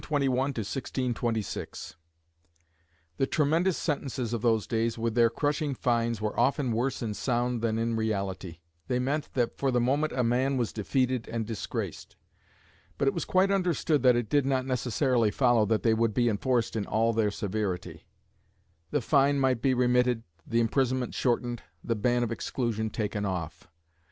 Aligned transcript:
]The 0.01 0.65
tremendous 3.29 3.77
sentences 3.77 4.33
of 4.33 4.41
those 4.41 4.65
days, 4.65 4.97
with 4.97 5.13
their 5.13 5.29
crushing 5.29 5.75
fines, 5.75 6.19
were 6.19 6.39
often 6.39 6.71
worse 6.71 7.03
in 7.03 7.13
sound 7.13 7.61
than 7.61 7.77
in 7.77 7.95
reality. 7.95 8.61
They 8.87 8.97
meant 8.97 9.29
that 9.35 9.55
for 9.59 9.69
the 9.69 9.79
moment 9.79 10.13
a 10.13 10.23
man 10.23 10.57
was 10.57 10.73
defeated 10.73 11.27
and 11.27 11.45
disgraced. 11.45 12.15
But 12.97 13.09
it 13.09 13.13
was 13.13 13.25
quite 13.25 13.51
understood 13.51 14.01
that 14.01 14.15
it 14.15 14.27
did 14.27 14.47
not 14.47 14.65
necessarily 14.65 15.29
follow 15.29 15.67
that 15.67 15.83
they 15.83 15.93
would 15.93 16.15
be 16.15 16.29
enforced 16.29 16.75
in 16.75 16.87
all 16.87 17.13
their 17.13 17.29
severity. 17.29 18.07
The 18.89 19.01
fine 19.01 19.39
might 19.39 19.61
be 19.61 19.75
remitted, 19.75 20.23
the 20.47 20.61
imprisonment 20.61 21.13
shortened, 21.13 21.61
the 21.83 21.93
ban 21.95 22.23
of 22.23 22.31
exclusion 22.31 22.89
taken 22.89 23.23
off. 23.23 23.67